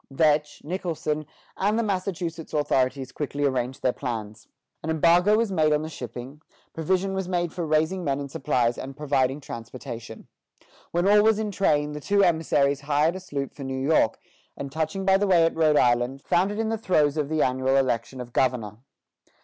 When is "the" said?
1.77-1.83, 5.83-5.89, 11.91-11.99, 15.17-15.27, 16.69-16.79, 17.29-17.43